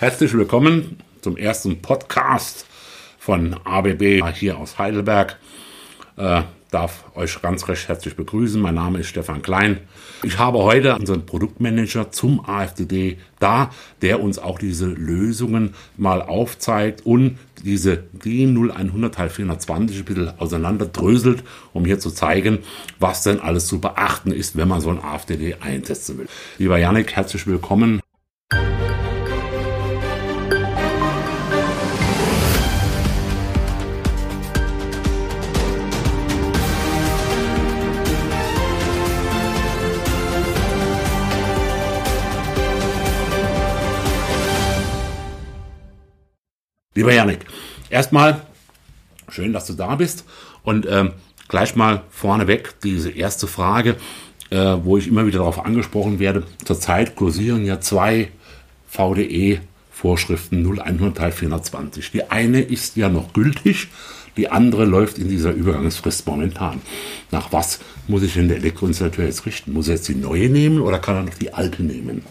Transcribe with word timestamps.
Herzlich 0.00 0.32
willkommen 0.32 0.98
zum 1.22 1.36
ersten 1.36 1.82
Podcast 1.82 2.66
von 3.18 3.56
ABB 3.64 4.22
hier 4.32 4.56
aus 4.56 4.78
Heidelberg. 4.78 5.36
Äh, 6.16 6.42
darf 6.70 7.04
euch 7.16 7.42
ganz 7.42 7.66
recht 7.66 7.88
herzlich 7.88 8.14
begrüßen. 8.14 8.62
Mein 8.62 8.76
Name 8.76 9.00
ist 9.00 9.08
Stefan 9.08 9.42
Klein. 9.42 9.80
Ich 10.22 10.38
habe 10.38 10.58
heute 10.58 10.94
unseren 10.94 11.26
Produktmanager 11.26 12.12
zum 12.12 12.48
AFDD 12.48 13.18
da, 13.40 13.72
der 14.00 14.22
uns 14.22 14.38
auch 14.38 14.60
diese 14.60 14.86
Lösungen 14.86 15.74
mal 15.96 16.22
aufzeigt 16.22 17.04
und 17.04 17.36
diese 17.64 18.04
D0100 18.22 19.10
Teil 19.10 19.30
420 19.30 19.98
ein 19.98 20.04
bisschen 20.04 20.38
auseinanderdröselt, 20.38 21.42
um 21.72 21.84
hier 21.84 21.98
zu 21.98 22.12
zeigen, 22.12 22.60
was 23.00 23.24
denn 23.24 23.40
alles 23.40 23.66
zu 23.66 23.80
beachten 23.80 24.30
ist, 24.30 24.56
wenn 24.56 24.68
man 24.68 24.80
so 24.80 24.90
ein 24.90 25.02
AFDD 25.02 25.56
einsetzen 25.58 26.18
will. 26.18 26.28
Lieber 26.58 26.78
Janik, 26.78 27.16
herzlich 27.16 27.48
willkommen. 27.48 28.00
Lieber 46.98 47.14
Janik, 47.14 47.46
erstmal 47.90 48.40
schön, 49.28 49.52
dass 49.52 49.68
du 49.68 49.74
da 49.74 49.94
bist 49.94 50.24
und 50.64 50.84
ähm, 50.90 51.12
gleich 51.46 51.76
mal 51.76 52.02
vorneweg 52.10 52.74
diese 52.82 53.08
erste 53.08 53.46
Frage, 53.46 53.94
äh, 54.50 54.56
wo 54.82 54.96
ich 54.96 55.06
immer 55.06 55.24
wieder 55.24 55.38
darauf 55.38 55.64
angesprochen 55.64 56.18
werde. 56.18 56.42
Zurzeit 56.64 57.14
kursieren 57.14 57.64
ja 57.64 57.80
zwei 57.80 58.32
VDE-Vorschriften 58.88 60.66
0100 60.66 61.16
Teil 61.16 61.30
420. 61.30 62.10
Die 62.10 62.28
eine 62.32 62.62
ist 62.62 62.96
ja 62.96 63.08
noch 63.08 63.32
gültig, 63.32 63.86
die 64.36 64.48
andere 64.48 64.84
läuft 64.84 65.18
in 65.18 65.28
dieser 65.28 65.52
Übergangsfrist 65.52 66.26
momentan. 66.26 66.80
Nach 67.30 67.52
was 67.52 67.78
muss 68.08 68.24
ich 68.24 68.34
denn 68.34 68.48
der 68.48 68.56
Elektroinstallateur 68.56 69.24
jetzt 69.24 69.46
richten? 69.46 69.72
Muss 69.72 69.86
er 69.86 69.94
jetzt 69.94 70.08
die 70.08 70.16
neue 70.16 70.48
nehmen 70.48 70.80
oder 70.80 70.98
kann 70.98 71.14
er 71.14 71.22
noch 71.22 71.34
die 71.34 71.54
alte 71.54 71.84
nehmen? 71.84 72.24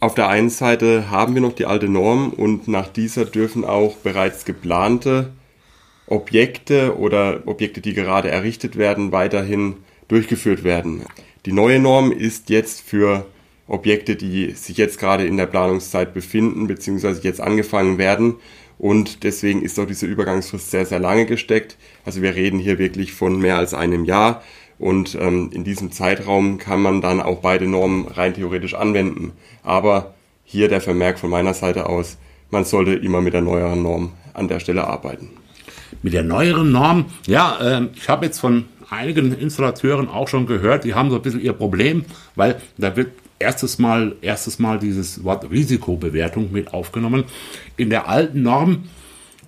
Auf 0.00 0.14
der 0.14 0.28
einen 0.28 0.50
Seite 0.50 1.10
haben 1.10 1.34
wir 1.34 1.42
noch 1.42 1.54
die 1.54 1.66
alte 1.66 1.88
Norm 1.88 2.30
und 2.30 2.68
nach 2.68 2.86
dieser 2.86 3.24
dürfen 3.24 3.64
auch 3.64 3.96
bereits 3.96 4.44
geplante 4.44 5.32
Objekte 6.06 6.96
oder 6.96 7.42
Objekte, 7.46 7.80
die 7.80 7.94
gerade 7.94 8.30
errichtet 8.30 8.76
werden, 8.76 9.10
weiterhin 9.10 9.78
durchgeführt 10.06 10.62
werden. 10.62 11.02
Die 11.46 11.52
neue 11.52 11.80
Norm 11.80 12.12
ist 12.12 12.48
jetzt 12.48 12.80
für 12.80 13.26
Objekte, 13.66 14.14
die 14.14 14.52
sich 14.52 14.76
jetzt 14.76 15.00
gerade 15.00 15.26
in 15.26 15.36
der 15.36 15.46
Planungszeit 15.46 16.14
befinden, 16.14 16.68
beziehungsweise 16.68 17.20
jetzt 17.24 17.40
angefangen 17.40 17.98
werden. 17.98 18.36
Und 18.78 19.24
deswegen 19.24 19.62
ist 19.62 19.80
auch 19.80 19.86
diese 19.86 20.06
Übergangsfrist 20.06 20.70
sehr, 20.70 20.86
sehr 20.86 21.00
lange 21.00 21.26
gesteckt. 21.26 21.76
Also 22.04 22.22
wir 22.22 22.36
reden 22.36 22.60
hier 22.60 22.78
wirklich 22.78 23.12
von 23.12 23.38
mehr 23.40 23.56
als 23.56 23.74
einem 23.74 24.04
Jahr. 24.04 24.44
Und 24.78 25.16
ähm, 25.20 25.50
in 25.52 25.64
diesem 25.64 25.90
Zeitraum 25.90 26.58
kann 26.58 26.80
man 26.80 27.00
dann 27.00 27.20
auch 27.20 27.40
beide 27.40 27.66
Normen 27.66 28.06
rein 28.06 28.34
theoretisch 28.34 28.74
anwenden. 28.74 29.32
Aber 29.62 30.14
hier 30.44 30.68
der 30.68 30.80
Vermerk 30.80 31.18
von 31.18 31.30
meiner 31.30 31.54
Seite 31.54 31.86
aus, 31.86 32.16
man 32.50 32.64
sollte 32.64 32.94
immer 32.94 33.20
mit 33.20 33.34
der 33.34 33.42
neueren 33.42 33.82
Norm 33.82 34.12
an 34.34 34.48
der 34.48 34.60
Stelle 34.60 34.86
arbeiten. 34.86 35.30
Mit 36.02 36.12
der 36.12 36.22
neueren 36.22 36.70
Norm, 36.70 37.06
ja, 37.26 37.58
äh, 37.60 37.88
ich 37.94 38.08
habe 38.08 38.26
jetzt 38.26 38.38
von 38.38 38.66
einigen 38.88 39.32
Installateuren 39.32 40.08
auch 40.08 40.28
schon 40.28 40.46
gehört, 40.46 40.84
die 40.84 40.94
haben 40.94 41.10
so 41.10 41.16
ein 41.16 41.22
bisschen 41.22 41.40
ihr 41.40 41.52
Problem, 41.52 42.04
weil 42.36 42.60
da 42.78 42.96
wird 42.96 43.10
erstes 43.38 43.78
Mal, 43.78 44.16
erstes 44.20 44.58
Mal 44.58 44.78
dieses 44.78 45.24
Wort 45.24 45.50
Risikobewertung 45.50 46.52
mit 46.52 46.72
aufgenommen. 46.72 47.24
In 47.76 47.90
der 47.90 48.08
alten 48.08 48.42
Norm 48.42 48.84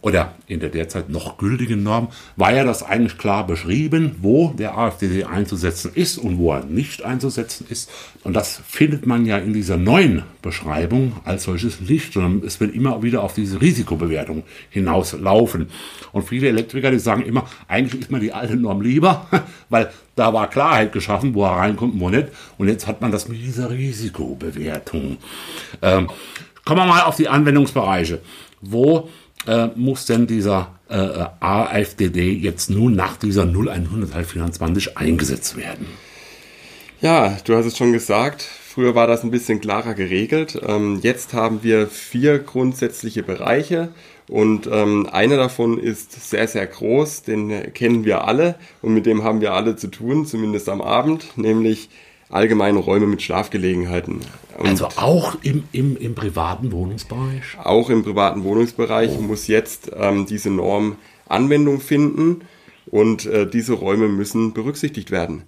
oder 0.02 0.34
in 0.46 0.60
der 0.60 0.70
derzeit 0.70 1.10
noch 1.10 1.36
gültigen 1.36 1.82
Norm 1.82 2.08
war 2.36 2.54
ja 2.54 2.64
das 2.64 2.82
eigentlich 2.82 3.18
klar 3.18 3.46
beschrieben, 3.46 4.16
wo 4.20 4.48
der 4.50 4.76
AFDD 4.76 5.24
einzusetzen 5.24 5.92
ist 5.94 6.16
und 6.18 6.38
wo 6.38 6.52
er 6.52 6.64
nicht 6.64 7.04
einzusetzen 7.04 7.66
ist. 7.68 7.90
Und 8.24 8.34
das 8.34 8.62
findet 8.66 9.06
man 9.06 9.26
ja 9.26 9.36
in 9.38 9.52
dieser 9.52 9.76
neuen 9.76 10.22
Beschreibung 10.40 11.12
als 11.24 11.44
solches 11.44 11.80
nicht, 11.80 12.14
sondern 12.14 12.42
es 12.46 12.60
wird 12.60 12.74
immer 12.74 13.02
wieder 13.02 13.22
auf 13.22 13.34
diese 13.34 13.60
Risikobewertung 13.60 14.44
hinauslaufen. 14.70 15.68
Und 16.12 16.28
viele 16.28 16.48
Elektriker, 16.48 16.90
die 16.90 16.98
sagen 16.98 17.22
immer, 17.22 17.46
eigentlich 17.68 18.00
ist 18.00 18.10
mir 18.10 18.20
die 18.20 18.32
alte 18.32 18.56
Norm 18.56 18.80
lieber, 18.80 19.26
weil 19.68 19.90
da 20.16 20.32
war 20.32 20.48
Klarheit 20.48 20.92
geschaffen, 20.92 21.34
wo 21.34 21.44
er 21.44 21.56
reinkommt 21.56 21.94
und 21.94 22.00
wo 22.00 22.08
nicht. 22.08 22.28
Und 22.56 22.68
jetzt 22.68 22.86
hat 22.86 23.00
man 23.00 23.12
das 23.12 23.28
mit 23.28 23.40
dieser 23.40 23.70
Risikobewertung. 23.70 25.18
Ähm, 25.82 26.08
kommen 26.64 26.80
wir 26.80 26.86
mal 26.86 27.02
auf 27.02 27.16
die 27.16 27.28
Anwendungsbereiche. 27.28 28.20
Wo 28.62 29.08
äh, 29.46 29.68
muss 29.74 30.06
denn 30.06 30.26
dieser 30.26 30.74
äh, 30.88 31.24
AFDD 31.40 32.32
jetzt 32.32 32.70
nun 32.70 32.94
nach 32.94 33.16
dieser 33.16 33.42
0100 33.44 34.26
24 34.26 34.98
eingesetzt 34.98 35.56
werden? 35.56 35.86
Ja, 37.00 37.38
du 37.44 37.56
hast 37.56 37.66
es 37.66 37.78
schon 37.78 37.92
gesagt. 37.92 38.42
Früher 38.42 38.94
war 38.94 39.06
das 39.06 39.24
ein 39.24 39.30
bisschen 39.30 39.60
klarer 39.60 39.94
geregelt. 39.94 40.60
Ähm, 40.66 41.00
jetzt 41.02 41.32
haben 41.32 41.62
wir 41.62 41.88
vier 41.88 42.38
grundsätzliche 42.38 43.22
Bereiche 43.22 43.88
und 44.28 44.68
ähm, 44.70 45.08
einer 45.10 45.36
davon 45.36 45.78
ist 45.78 46.30
sehr, 46.30 46.46
sehr 46.46 46.66
groß. 46.66 47.22
Den 47.22 47.72
kennen 47.72 48.04
wir 48.04 48.24
alle 48.28 48.56
und 48.82 48.94
mit 48.94 49.06
dem 49.06 49.24
haben 49.24 49.40
wir 49.40 49.54
alle 49.54 49.76
zu 49.76 49.88
tun, 49.88 50.26
zumindest 50.26 50.68
am 50.68 50.80
Abend, 50.80 51.36
nämlich 51.36 51.88
allgemeine 52.30 52.78
Räume 52.78 53.06
mit 53.06 53.22
Schlafgelegenheiten. 53.22 54.20
Und 54.58 54.68
also 54.68 54.86
auch 54.96 55.36
im, 55.42 55.64
im, 55.72 55.96
im 55.96 56.14
privaten 56.14 56.72
Wohnungsbereich? 56.72 57.58
Auch 57.62 57.90
im 57.90 58.02
privaten 58.02 58.44
Wohnungsbereich 58.44 59.10
oh. 59.18 59.22
muss 59.22 59.46
jetzt 59.46 59.90
ähm, 59.96 60.26
diese 60.26 60.50
Norm 60.50 60.96
Anwendung 61.28 61.80
finden 61.80 62.42
und 62.86 63.26
äh, 63.26 63.48
diese 63.48 63.74
Räume 63.74 64.08
müssen 64.08 64.52
berücksichtigt 64.52 65.10
werden. 65.10 65.42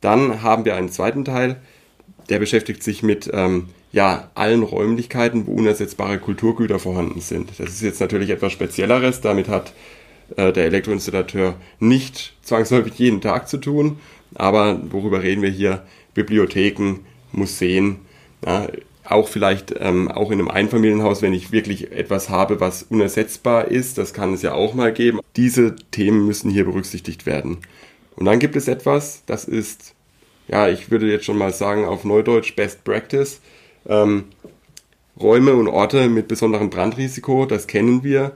Dann 0.00 0.42
haben 0.42 0.64
wir 0.64 0.74
einen 0.74 0.90
zweiten 0.90 1.24
Teil, 1.24 1.60
der 2.28 2.38
beschäftigt 2.38 2.82
sich 2.82 3.02
mit 3.02 3.30
ähm, 3.32 3.68
ja, 3.92 4.30
allen 4.34 4.62
Räumlichkeiten, 4.62 5.46
wo 5.46 5.52
unersetzbare 5.52 6.18
Kulturgüter 6.18 6.78
vorhanden 6.78 7.20
sind. 7.20 7.50
Das 7.58 7.68
ist 7.68 7.82
jetzt 7.82 8.00
natürlich 8.00 8.30
etwas 8.30 8.52
Spezielleres. 8.52 9.20
Damit 9.20 9.48
hat 9.48 9.72
äh, 10.36 10.52
der 10.52 10.64
Elektroinstallateur 10.66 11.54
nicht 11.78 12.34
zwangsläufig 12.42 12.94
jeden 12.94 13.20
Tag 13.20 13.48
zu 13.48 13.58
tun. 13.58 13.98
Aber 14.34 14.80
worüber 14.90 15.22
reden 15.22 15.42
wir 15.42 15.50
hier? 15.50 15.82
Bibliotheken, 16.14 17.00
Museen, 17.32 17.96
ja, 18.44 18.68
auch 19.04 19.28
vielleicht 19.28 19.74
ähm, 19.78 20.08
auch 20.10 20.30
in 20.30 20.38
einem 20.38 20.48
Einfamilienhaus, 20.48 21.22
wenn 21.22 21.32
ich 21.32 21.52
wirklich 21.52 21.92
etwas 21.92 22.28
habe, 22.28 22.60
was 22.60 22.84
unersetzbar 22.84 23.68
ist, 23.68 23.98
das 23.98 24.14
kann 24.14 24.32
es 24.32 24.42
ja 24.42 24.54
auch 24.54 24.74
mal 24.74 24.92
geben. 24.92 25.20
Diese 25.36 25.74
Themen 25.90 26.26
müssen 26.26 26.50
hier 26.50 26.64
berücksichtigt 26.64 27.26
werden. 27.26 27.58
Und 28.14 28.26
dann 28.26 28.38
gibt 28.38 28.56
es 28.56 28.68
etwas, 28.68 29.22
das 29.26 29.44
ist, 29.44 29.94
ja, 30.48 30.68
ich 30.68 30.90
würde 30.90 31.10
jetzt 31.10 31.24
schon 31.24 31.38
mal 31.38 31.52
sagen, 31.52 31.84
auf 31.84 32.04
Neudeutsch 32.04 32.54
Best 32.54 32.84
Practice. 32.84 33.40
Ähm, 33.88 34.24
Räume 35.20 35.54
und 35.54 35.68
Orte 35.68 36.08
mit 36.08 36.28
besonderem 36.28 36.70
Brandrisiko, 36.70 37.44
das 37.46 37.66
kennen 37.66 38.02
wir. 38.02 38.32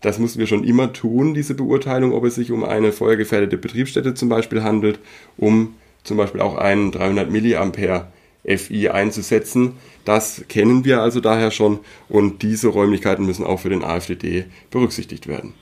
Das 0.00 0.18
müssen 0.18 0.38
wir 0.38 0.46
schon 0.46 0.62
immer 0.62 0.92
tun, 0.92 1.34
diese 1.34 1.54
Beurteilung, 1.54 2.12
ob 2.12 2.24
es 2.24 2.36
sich 2.36 2.52
um 2.52 2.64
eine 2.64 2.92
feuergefährdete 2.92 3.56
Betriebsstätte 3.56 4.14
zum 4.14 4.28
Beispiel 4.28 4.62
handelt, 4.62 5.00
um 5.36 5.74
zum 6.08 6.16
Beispiel 6.16 6.40
auch 6.40 6.56
einen 6.56 6.90
300 6.90 7.30
Milliampere 7.30 8.08
FI 8.44 8.88
einzusetzen. 8.88 9.74
Das 10.04 10.44
kennen 10.48 10.84
wir 10.84 11.02
also 11.02 11.20
daher 11.20 11.50
schon 11.50 11.80
und 12.08 12.42
diese 12.42 12.68
Räumlichkeiten 12.68 13.24
müssen 13.26 13.44
auch 13.44 13.60
für 13.60 13.68
den 13.68 13.84
AFDD 13.84 14.46
berücksichtigt 14.70 15.26
werden. 15.26 15.54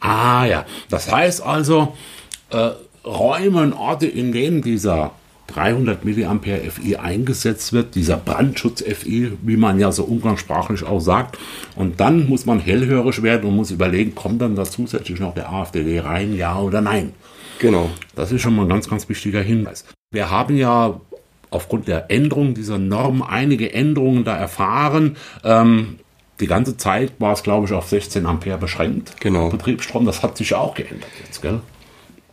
Ah 0.00 0.46
ja, 0.46 0.66
das 0.88 1.12
heißt 1.12 1.42
also, 1.42 1.94
äh, 2.50 2.70
Räume 3.04 3.62
und 3.62 3.72
Orte, 3.74 4.06
in 4.06 4.32
denen 4.32 4.62
dieser 4.62 5.12
300 5.48 6.04
Milliampere 6.04 6.70
FI 6.70 6.96
eingesetzt 6.96 7.72
wird, 7.72 7.94
dieser 7.94 8.16
Brandschutz 8.16 8.82
FI, 8.82 9.32
wie 9.42 9.56
man 9.56 9.80
ja 9.80 9.90
so 9.92 10.04
umgangssprachlich 10.04 10.84
auch 10.84 11.00
sagt. 11.00 11.38
Und 11.76 12.00
dann 12.00 12.28
muss 12.28 12.46
man 12.46 12.60
hellhörig 12.60 13.22
werden 13.22 13.48
und 13.48 13.56
muss 13.56 13.70
überlegen, 13.70 14.14
kommt 14.14 14.40
dann 14.40 14.54
da 14.54 14.64
zusätzlich 14.64 15.18
noch 15.20 15.34
der 15.34 15.50
AFDD 15.50 16.00
rein, 16.00 16.36
ja 16.36 16.58
oder 16.58 16.80
nein. 16.80 17.12
Genau. 17.58 17.90
Das 18.14 18.32
ist 18.32 18.40
schon 18.42 18.56
mal 18.56 18.62
ein 18.62 18.68
ganz, 18.68 18.88
ganz 18.88 19.08
wichtiger 19.08 19.42
Hinweis. 19.42 19.84
Wir 20.12 20.28
haben 20.28 20.56
ja 20.56 21.00
aufgrund 21.50 21.86
der 21.86 22.10
Änderung 22.10 22.54
dieser 22.54 22.78
Norm 22.78 23.22
einige 23.22 23.72
Änderungen 23.72 24.24
da 24.24 24.36
erfahren. 24.36 25.16
Ähm, 25.44 26.00
die 26.40 26.48
ganze 26.48 26.76
Zeit 26.76 27.12
war 27.20 27.32
es, 27.32 27.44
glaube 27.44 27.66
ich, 27.66 27.72
auf 27.72 27.88
16 27.88 28.26
Ampere 28.26 28.58
beschränkt. 28.58 29.20
Genau. 29.20 29.50
Betriebsstrom, 29.50 30.06
das 30.06 30.24
hat 30.24 30.36
sich 30.36 30.52
auch 30.54 30.74
geändert 30.74 31.10
jetzt, 31.24 31.42
gell? 31.42 31.60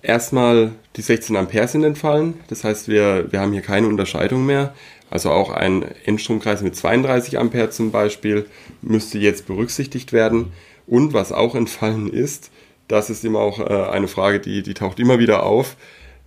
Erstmal 0.01 0.71
die 0.95 1.03
16 1.03 1.35
Ampere 1.35 1.67
sind 1.67 1.83
entfallen. 1.83 2.39
Das 2.47 2.63
heißt, 2.63 2.87
wir, 2.87 3.31
wir 3.31 3.41
haben 3.41 3.53
hier 3.53 3.61
keine 3.61 3.87
Unterscheidung 3.87 4.47
mehr. 4.47 4.73
Also 5.11 5.29
auch 5.29 5.51
ein 5.51 5.85
Endstromkreis 6.05 6.63
mit 6.63 6.75
32 6.75 7.37
Ampere 7.37 7.69
zum 7.69 7.91
Beispiel 7.91 8.47
müsste 8.81 9.19
jetzt 9.19 9.45
berücksichtigt 9.45 10.13
werden. 10.13 10.51
Und 10.87 11.13
was 11.13 11.31
auch 11.31 11.53
entfallen 11.53 12.11
ist, 12.11 12.49
das 12.87 13.11
ist 13.11 13.23
immer 13.23 13.39
auch 13.39 13.59
äh, 13.59 13.91
eine 13.91 14.07
Frage, 14.07 14.39
die, 14.39 14.63
die 14.63 14.73
taucht 14.73 14.99
immer 14.99 15.19
wieder 15.19 15.43
auf, 15.43 15.75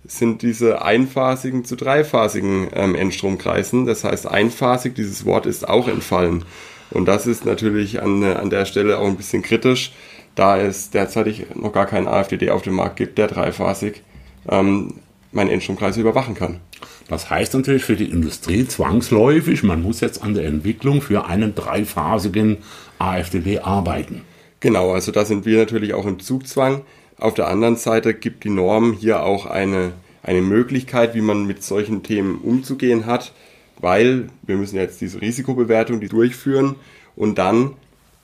sind 0.05 0.41
diese 0.41 0.81
einphasigen 0.81 1.63
zu 1.65 1.75
dreiphasigen 1.75 2.69
ähm, 2.73 2.95
Endstromkreisen. 2.95 3.85
Das 3.85 4.03
heißt, 4.03 4.27
einphasig, 4.27 4.95
dieses 4.95 5.25
Wort 5.25 5.45
ist 5.45 5.67
auch 5.67 5.87
entfallen. 5.87 6.45
Und 6.89 7.05
das 7.05 7.27
ist 7.27 7.45
natürlich 7.45 8.01
an, 8.01 8.23
an 8.23 8.49
der 8.49 8.65
Stelle 8.65 8.97
auch 8.97 9.07
ein 9.07 9.17
bisschen 9.17 9.41
kritisch, 9.41 9.93
da 10.35 10.57
es 10.57 10.89
derzeitig 10.89 11.45
noch 11.55 11.71
gar 11.71 11.85
keinen 11.85 12.07
AFDD 12.07 12.49
auf 12.49 12.61
dem 12.61 12.75
Markt 12.75 12.97
gibt, 12.97 13.17
der 13.17 13.27
dreiphasig 13.27 14.01
ähm, 14.49 14.95
meinen 15.31 15.49
Endstromkreis 15.49 15.97
überwachen 15.97 16.35
kann. 16.35 16.59
Das 17.07 17.29
heißt 17.29 17.53
natürlich 17.53 17.83
für 17.83 17.95
die 17.95 18.09
Industrie 18.09 18.67
zwangsläufig, 18.67 19.63
man 19.63 19.81
muss 19.81 19.99
jetzt 19.99 20.23
an 20.23 20.33
der 20.33 20.45
Entwicklung 20.45 21.01
für 21.01 21.25
einen 21.25 21.55
dreiphasigen 21.55 22.57
AFDD 22.99 23.59
arbeiten. 23.59 24.23
Genau, 24.59 24.91
also 24.91 25.11
da 25.11 25.25
sind 25.25 25.45
wir 25.45 25.57
natürlich 25.57 25.93
auch 25.93 26.05
im 26.05 26.19
Zugzwang. 26.19 26.81
Auf 27.21 27.35
der 27.35 27.49
anderen 27.49 27.75
Seite 27.75 28.15
gibt 28.15 28.45
die 28.45 28.49
Norm 28.49 28.93
hier 28.93 29.21
auch 29.21 29.45
eine, 29.45 29.91
eine 30.23 30.41
Möglichkeit, 30.41 31.13
wie 31.13 31.21
man 31.21 31.45
mit 31.45 31.61
solchen 31.61 32.01
Themen 32.01 32.39
umzugehen 32.39 33.05
hat, 33.05 33.31
weil 33.79 34.29
wir 34.41 34.57
müssen 34.57 34.77
jetzt 34.77 35.01
diese 35.01 35.21
Risikobewertung 35.21 35.99
die 35.99 36.07
durchführen 36.07 36.77
und 37.15 37.37
dann 37.37 37.73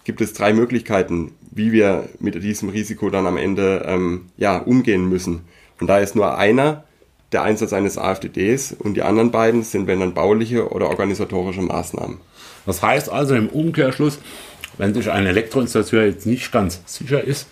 gibt 0.04 0.20
es 0.20 0.34
drei 0.34 0.52
Möglichkeiten, 0.52 1.34
wie 1.52 1.72
wir 1.72 2.10
mit 2.20 2.42
diesem 2.42 2.70
Risiko 2.70 3.12
dann 3.12 3.28
am 3.28 3.38
Ende 3.38 3.86
ähm, 3.86 4.30
ja, 4.36 4.58
umgehen 4.58 5.08
müssen. 5.08 5.42
Und 5.80 5.86
da 5.86 6.00
ist 6.00 6.16
nur 6.16 6.36
einer 6.36 6.84
der 7.32 7.44
Einsatz 7.44 7.74
eines 7.74 8.00
AFDDs 8.00 8.72
und 8.80 8.96
die 8.96 9.04
anderen 9.04 9.30
beiden 9.30 9.62
sind 9.62 9.86
wenn 9.86 10.00
dann 10.00 10.16
bauliche 10.16 10.72
oder 10.72 10.90
organisatorische 10.90 11.62
Maßnahmen. 11.62 12.18
Das 12.66 12.82
heißt 12.82 13.12
also 13.12 13.36
im 13.36 13.50
Umkehrschluss, 13.50 14.18
wenn 14.80 14.96
sich 14.96 15.12
ein 15.12 15.28
Elektroinstallateur 15.28 16.06
jetzt 16.06 16.26
nicht 16.26 16.52
ganz 16.52 16.82
sicher 16.88 17.24
ist 17.24 17.48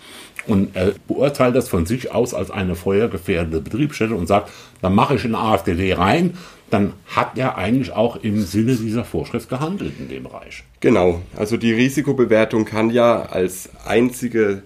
und 0.46 0.76
er 0.76 0.92
beurteilt 1.08 1.54
das 1.54 1.68
von 1.68 1.86
sich 1.86 2.12
aus 2.12 2.34
als 2.34 2.50
eine 2.50 2.74
feuergefährdende 2.74 3.60
Betriebsstätte 3.60 4.14
und 4.14 4.26
sagt, 4.26 4.50
dann 4.82 4.94
mache 4.94 5.14
ich 5.16 5.24
einen 5.24 5.34
AFDD 5.34 5.94
rein, 5.94 6.34
dann 6.70 6.94
hat 7.06 7.38
er 7.38 7.56
eigentlich 7.56 7.92
auch 7.92 8.16
im 8.16 8.42
Sinne 8.42 8.74
dieser 8.74 9.04
Vorschrift 9.04 9.48
gehandelt 9.48 9.94
in 9.98 10.08
dem 10.08 10.24
Bereich. 10.24 10.64
Genau, 10.80 11.20
also 11.36 11.56
die 11.56 11.72
Risikobewertung 11.72 12.64
kann 12.64 12.90
ja 12.90 13.22
als 13.22 13.70
einzige 13.84 14.62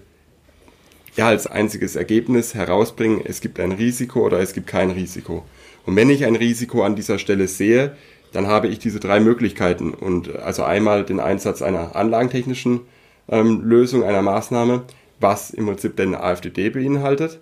ja 1.15 1.27
als 1.27 1.47
einziges 1.47 1.95
Ergebnis 1.95 2.53
herausbringen, 2.53 3.21
es 3.23 3.41
gibt 3.41 3.59
ein 3.59 3.71
Risiko 3.71 4.25
oder 4.25 4.39
es 4.39 4.53
gibt 4.53 4.67
kein 4.67 4.91
Risiko. 4.91 5.43
Und 5.85 5.95
wenn 5.95 6.09
ich 6.09 6.25
ein 6.25 6.35
Risiko 6.35 6.83
an 6.83 6.95
dieser 6.95 7.19
Stelle 7.19 7.47
sehe, 7.47 7.95
dann 8.31 8.47
habe 8.47 8.67
ich 8.67 8.79
diese 8.79 8.99
drei 8.99 9.19
Möglichkeiten 9.19 9.93
und 9.93 10.35
also 10.37 10.63
einmal 10.63 11.03
den 11.03 11.19
Einsatz 11.19 11.61
einer 11.61 11.95
anlagentechnischen 11.95 12.81
ähm, 13.27 13.61
Lösung, 13.63 14.03
einer 14.03 14.21
Maßnahme, 14.21 14.83
was 15.21 15.51
im 15.51 15.67
Prinzip 15.67 15.95
den 15.95 16.15
AFDD 16.15 16.69
beinhaltet, 16.69 17.39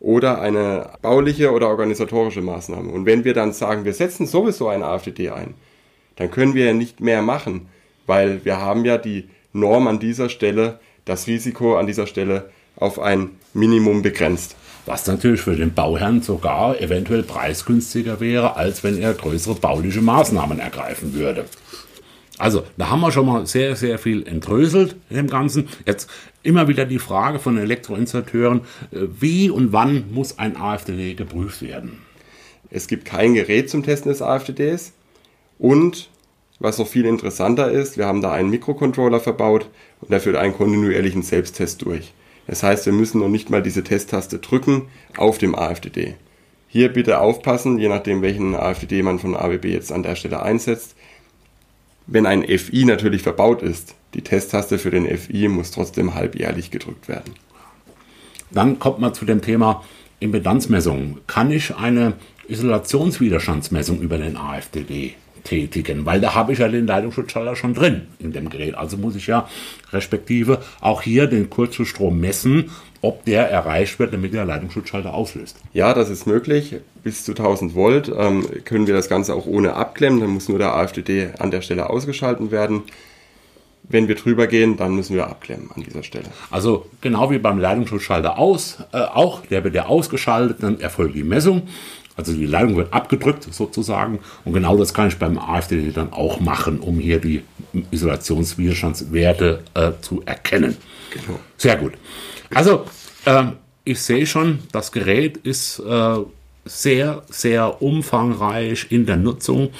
oder 0.00 0.40
eine 0.40 0.90
bauliche 1.02 1.52
oder 1.52 1.68
organisatorische 1.68 2.40
Maßnahme. 2.40 2.90
Und 2.90 3.04
wenn 3.04 3.24
wir 3.24 3.34
dann 3.34 3.52
sagen, 3.52 3.84
wir 3.84 3.92
setzen 3.92 4.26
sowieso 4.26 4.68
ein 4.68 4.82
AFDD 4.82 5.30
ein, 5.30 5.54
dann 6.16 6.30
können 6.30 6.54
wir 6.54 6.66
ja 6.66 6.72
nicht 6.72 7.00
mehr 7.00 7.22
machen, 7.22 7.68
weil 8.06 8.44
wir 8.44 8.58
haben 8.58 8.84
ja 8.84 8.98
die 8.98 9.28
Norm 9.52 9.86
an 9.86 10.00
dieser 10.00 10.28
Stelle, 10.28 10.80
das 11.04 11.26
Risiko 11.26 11.76
an 11.76 11.86
dieser 11.86 12.06
Stelle 12.06 12.50
auf 12.76 12.98
ein 12.98 13.30
Minimum 13.52 14.02
begrenzt. 14.02 14.56
Was 14.86 15.06
natürlich 15.06 15.42
für 15.42 15.54
den 15.54 15.74
Bauherrn 15.74 16.22
sogar 16.22 16.80
eventuell 16.80 17.22
preisgünstiger 17.22 18.20
wäre, 18.20 18.56
als 18.56 18.82
wenn 18.82 19.00
er 19.00 19.12
größere 19.12 19.54
bauliche 19.54 20.00
Maßnahmen 20.00 20.58
ergreifen 20.58 21.14
würde. 21.14 21.44
Also, 22.40 22.64
da 22.78 22.88
haben 22.88 23.00
wir 23.00 23.12
schon 23.12 23.26
mal 23.26 23.46
sehr, 23.46 23.76
sehr 23.76 23.98
viel 23.98 24.26
entröselt 24.26 24.96
dem 25.10 25.26
Ganzen. 25.26 25.68
Jetzt 25.84 26.08
immer 26.42 26.68
wieder 26.68 26.86
die 26.86 26.98
Frage 26.98 27.38
von 27.38 27.58
Elektroinstallateuren, 27.58 28.60
äh, 28.92 29.00
wie 29.20 29.50
und 29.50 29.74
wann 29.74 30.10
muss 30.10 30.38
ein 30.38 30.56
AFDD 30.56 31.14
geprüft 31.14 31.60
werden? 31.60 31.98
Es 32.70 32.86
gibt 32.86 33.04
kein 33.04 33.34
Gerät 33.34 33.68
zum 33.68 33.82
Testen 33.82 34.10
des 34.10 34.22
AFDDs 34.22 34.92
und 35.58 36.08
was 36.60 36.78
noch 36.78 36.86
viel 36.86 37.04
interessanter 37.04 37.70
ist, 37.70 37.98
wir 37.98 38.06
haben 38.06 38.22
da 38.22 38.32
einen 38.32 38.48
Mikrocontroller 38.48 39.20
verbaut 39.20 39.68
und 40.00 40.10
der 40.10 40.20
führt 40.20 40.36
einen 40.36 40.54
kontinuierlichen 40.54 41.22
Selbsttest 41.22 41.82
durch. 41.82 42.12
Das 42.46 42.62
heißt, 42.62 42.86
wir 42.86 42.94
müssen 42.94 43.20
noch 43.20 43.28
nicht 43.28 43.50
mal 43.50 43.62
diese 43.62 43.84
Testtaste 43.84 44.38
drücken 44.38 44.88
auf 45.18 45.36
dem 45.36 45.54
AFDD. 45.54 46.14
Hier 46.68 46.88
bitte 46.88 47.20
aufpassen, 47.20 47.78
je 47.78 47.88
nachdem 47.88 48.22
welchen 48.22 48.54
AFDD 48.54 49.02
man 49.02 49.18
von 49.18 49.36
ABB 49.36 49.66
jetzt 49.66 49.92
an 49.92 50.02
der 50.02 50.16
Stelle 50.16 50.42
einsetzt. 50.42 50.94
Wenn 52.12 52.26
ein 52.26 52.42
FI 52.42 52.84
natürlich 52.86 53.22
verbaut 53.22 53.62
ist, 53.62 53.94
die 54.14 54.22
Testtaste 54.22 54.78
für 54.78 54.90
den 54.90 55.06
FI 55.16 55.46
muss 55.46 55.70
trotzdem 55.70 56.14
halbjährlich 56.14 56.72
gedrückt 56.72 57.06
werden. 57.06 57.34
Dann 58.50 58.80
kommt 58.80 58.98
man 58.98 59.14
zu 59.14 59.24
dem 59.24 59.42
Thema 59.42 59.84
Impedanzmessung. 60.18 61.18
Kann 61.28 61.52
ich 61.52 61.76
eine 61.76 62.14
Isolationswiderstandsmessung 62.48 64.00
über 64.00 64.18
den 64.18 64.36
AFDD 64.36 65.14
tätigen, 65.44 66.06
weil 66.06 66.20
da 66.20 66.34
habe 66.34 66.52
ich 66.52 66.58
ja 66.58 66.68
den 66.68 66.86
Leitungsschutzschalter 66.86 67.56
schon 67.56 67.74
drin 67.74 68.02
in 68.18 68.32
dem 68.32 68.50
Gerät. 68.50 68.74
Also 68.74 68.96
muss 68.96 69.16
ich 69.16 69.26
ja 69.26 69.48
respektive 69.92 70.58
auch 70.80 71.02
hier 71.02 71.26
den 71.26 71.50
Kurzschlussstrom 71.50 72.18
messen, 72.20 72.70
ob 73.02 73.24
der 73.24 73.50
erreicht 73.50 73.98
wird, 73.98 74.12
damit 74.12 74.34
der 74.34 74.44
Leitungsschutzschalter 74.44 75.14
auslöst. 75.14 75.56
Ja, 75.72 75.94
das 75.94 76.10
ist 76.10 76.26
möglich. 76.26 76.76
Bis 77.02 77.24
zu 77.24 77.32
1000 77.32 77.74
Volt 77.74 78.12
ähm, 78.14 78.46
können 78.64 78.86
wir 78.86 78.94
das 78.94 79.08
Ganze 79.08 79.34
auch 79.34 79.46
ohne 79.46 79.74
abklemmen. 79.74 80.20
Dann 80.20 80.30
muss 80.30 80.48
nur 80.48 80.58
der 80.58 80.74
AFDD 80.74 81.30
an 81.38 81.50
der 81.50 81.62
Stelle 81.62 81.88
ausgeschalten 81.88 82.50
werden. 82.50 82.82
Wenn 83.84 84.06
wir 84.06 84.14
drüber 84.14 84.46
gehen, 84.46 84.76
dann 84.76 84.94
müssen 84.94 85.16
wir 85.16 85.26
abklemmen 85.26 85.70
an 85.74 85.82
dieser 85.82 86.02
Stelle. 86.02 86.26
Also 86.50 86.86
genau 87.00 87.30
wie 87.30 87.38
beim 87.38 87.58
Leitungsschutzschalter 87.58 88.38
aus, 88.38 88.78
äh, 88.92 88.98
auch 88.98 89.44
der 89.46 89.64
wird 89.64 89.74
ja 89.74 89.86
ausgeschaltet, 89.86 90.58
dann 90.60 90.78
erfolgt 90.78 91.14
die 91.14 91.24
Messung. 91.24 91.62
Also 92.28 92.38
die 92.38 92.46
Leitung 92.46 92.76
wird 92.76 92.92
abgedrückt 92.92 93.46
sozusagen 93.50 94.18
und 94.44 94.52
genau 94.52 94.76
das 94.76 94.94
kann 94.94 95.08
ich 95.08 95.16
beim 95.16 95.38
AfD 95.38 95.90
dann 95.90 96.12
auch 96.12 96.40
machen, 96.40 96.80
um 96.80 96.98
hier 96.98 97.18
die 97.18 97.42
Isolationswiderstandswerte 97.90 99.62
äh, 99.74 99.92
zu 100.00 100.22
erkennen. 100.26 100.76
Genau. 101.10 101.38
Sehr 101.56 101.76
gut. 101.76 101.94
Also 102.54 102.84
äh, 103.24 103.44
ich 103.84 104.00
sehe 104.00 104.26
schon, 104.26 104.60
das 104.72 104.92
Gerät 104.92 105.38
ist 105.38 105.78
äh, 105.80 106.16
sehr, 106.64 107.22
sehr 107.30 107.82
umfangreich 107.82 108.86
in 108.90 109.06
der 109.06 109.16
Nutzung. 109.16 109.70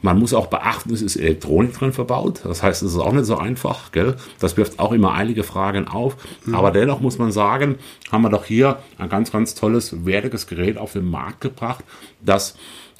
Man 0.00 0.18
muss 0.18 0.32
auch 0.32 0.46
beachten, 0.46 0.92
es 0.92 1.02
ist 1.02 1.16
Elektronik 1.16 1.72
drin 1.72 1.92
verbaut. 1.92 2.42
Das 2.44 2.62
heißt, 2.62 2.82
es 2.82 2.92
ist 2.92 2.98
auch 2.98 3.12
nicht 3.12 3.24
so 3.24 3.36
einfach. 3.36 3.90
Gell? 3.90 4.16
Das 4.38 4.56
wirft 4.56 4.78
auch 4.78 4.92
immer 4.92 5.12
einige 5.12 5.42
Fragen 5.42 5.88
auf. 5.88 6.16
Mhm. 6.44 6.54
Aber 6.54 6.70
dennoch 6.70 7.00
muss 7.00 7.18
man 7.18 7.32
sagen, 7.32 7.76
haben 8.12 8.22
wir 8.22 8.30
doch 8.30 8.44
hier 8.44 8.78
ein 8.98 9.08
ganz, 9.08 9.32
ganz 9.32 9.54
tolles, 9.54 10.04
wertiges 10.04 10.46
Gerät 10.46 10.78
auf 10.78 10.92
den 10.92 11.10
Markt 11.10 11.40
gebracht, 11.40 11.84
das 12.20 12.56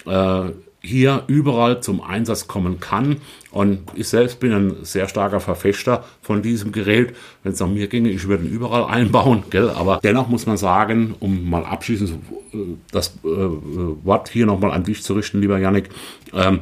äh, 0.06 0.50
hier 0.80 1.24
überall 1.26 1.80
zum 1.80 2.00
Einsatz 2.00 2.46
kommen 2.46 2.80
kann. 2.80 3.18
Und 3.50 3.80
ich 3.94 4.08
selbst 4.08 4.40
bin 4.40 4.52
ein 4.52 4.76
sehr 4.82 5.08
starker 5.08 5.40
Verfechter 5.40 6.04
von 6.22 6.42
diesem 6.42 6.72
Gerät. 6.72 7.14
Wenn 7.42 7.52
es 7.52 7.60
nach 7.60 7.68
mir 7.68 7.88
ginge, 7.88 8.10
ich 8.10 8.26
würde 8.28 8.44
ihn 8.44 8.50
überall 8.50 8.84
einbauen. 8.84 9.44
Gell? 9.50 9.70
Aber 9.70 10.00
dennoch 10.02 10.28
muss 10.28 10.46
man 10.46 10.56
sagen, 10.56 11.14
um 11.20 11.48
mal 11.48 11.64
abschließend 11.64 12.10
äh, 12.52 12.58
das 12.90 13.18
äh, 13.24 13.28
Wort 13.28 14.30
hier 14.30 14.46
nochmal 14.46 14.72
an 14.72 14.84
dich 14.84 15.02
zu 15.02 15.14
richten, 15.14 15.40
lieber 15.40 15.58
Yannick, 15.58 15.90
ähm, 16.32 16.60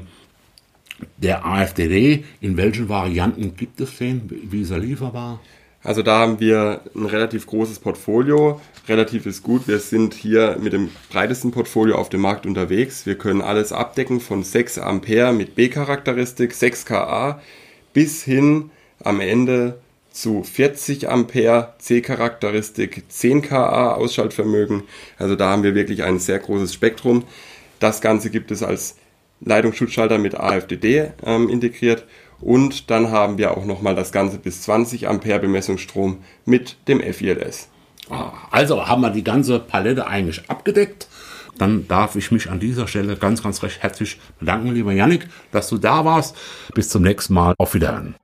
der 1.17 1.45
AfDD, 1.45 2.25
in 2.41 2.57
welchen 2.57 2.89
Varianten 2.89 3.57
gibt 3.57 3.81
es 3.81 3.99
den? 3.99 4.31
Wie 4.51 4.63
ist 4.63 4.71
er 4.71 4.79
lieferbar? 4.79 5.41
Also 5.83 6.03
da 6.03 6.19
haben 6.19 6.41
wir 6.41 6.81
ein 6.97 7.07
relativ 7.07 7.47
großes 7.47 7.79
Portfolio. 7.79 8.61
Relativ 8.89 9.25
ist 9.25 9.45
gut. 9.45 9.69
Wir 9.69 9.79
sind 9.79 10.15
hier 10.15 10.57
mit 10.61 10.73
dem 10.73 10.91
breitesten 11.11 11.53
Portfolio 11.53 11.97
auf 11.97 12.09
dem 12.09 12.23
Markt 12.23 12.45
unterwegs. 12.45 13.07
Wir 13.07 13.17
können 13.17 13.41
alles 13.41 13.73
abdecken 13.73 14.21
von 14.21 14.43
6 14.43 14.79
Ampere 14.79 15.33
mit 15.33 15.55
B-Charakteristik, 15.55 16.55
6 16.55 16.87
kA 16.87 17.41
bis 17.93 18.25
hin 18.25 18.71
am 19.05 19.21
Ende 19.21 19.79
zu 20.11 20.43
40 20.43 21.09
Ampere 21.09 21.75
C-Charakteristik, 21.79 23.05
10 23.09 23.43
kA 23.43 23.93
Ausschaltvermögen. 23.93 24.83
Also 25.19 25.37
da 25.37 25.51
haben 25.51 25.63
wir 25.63 25.77
wirklich 25.77 26.03
ein 26.03 26.19
sehr 26.19 26.41
großes 26.41 26.75
Spektrum. 26.75 27.23
Das 27.79 28.01
Ganze 28.01 28.31
gibt 28.31 28.51
es 28.51 28.65
als 28.65 28.97
Leitungsschutzschalter 29.41 30.19
mit 30.19 30.35
AFDD 30.35 31.13
ähm, 31.25 31.49
integriert 31.49 32.05
und 32.41 32.91
dann 32.91 33.11
haben 33.11 33.39
wir 33.39 33.57
auch 33.57 33.65
nochmal 33.65 33.95
das 33.95 34.13
Ganze 34.13 34.39
bis 34.39 34.63
20 34.63 35.09
Ampere 35.09 35.41
Bemessungsstrom 35.41 36.19
mit 36.45 36.77
dem 36.89 37.01
FILS. 37.01 37.69
Ah, 38.11 38.33
also 38.51 38.87
haben 38.87 39.03
wir 39.03 39.11
die 39.11 39.25
ganze 39.25 39.59
Palette 39.59 40.07
eigentlich 40.07 40.49
abgedeckt. 40.49 41.09
Dann 41.59 41.89
darf 41.89 42.17
ich 42.17 42.31
mich 42.31 42.51
an 42.51 42.61
dieser 42.61 42.87
Stelle 42.87 43.17
ganz, 43.17 43.43
ganz 43.43 43.63
recht 43.63 43.83
herzlich 43.83 44.21
bedanken, 44.39 44.73
lieber 44.75 44.93
Yannick, 44.93 45.27
dass 45.53 45.69
du 45.69 45.79
da 45.79 46.05
warst. 46.05 46.37
Bis 46.75 46.91
zum 46.91 47.03
nächsten 47.03 47.35
Mal. 47.35 47.55
Auf 47.59 47.75
Wiederhören. 47.75 48.15